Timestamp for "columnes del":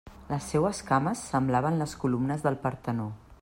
2.05-2.61